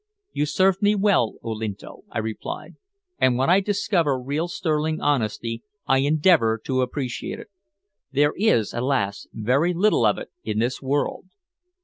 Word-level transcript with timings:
"You 0.33 0.47
served 0.47 0.81
me 0.81 0.95
well, 0.95 1.35
Olinto," 1.43 2.05
I 2.09 2.17
replied, 2.17 2.73
"and 3.19 3.37
when 3.37 3.51
I 3.51 3.59
discover 3.59 4.19
real 4.19 4.47
sterling 4.47 4.99
honesty 4.99 5.61
I 5.85 5.99
endeavor 5.99 6.59
to 6.65 6.81
appreciate 6.81 7.37
it. 7.39 7.49
There 8.11 8.33
is, 8.35 8.73
alas! 8.73 9.27
very 9.31 9.75
little 9.75 10.03
of 10.07 10.17
it 10.17 10.31
in 10.43 10.57
this 10.57 10.81
world." 10.81 11.25